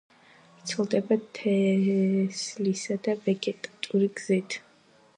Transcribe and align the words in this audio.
ვრცელდება 0.53 1.17
თესლითა 1.41 2.99
და 3.09 3.19
ვეგეტატიური 3.29 4.13
გზით. 4.21 4.63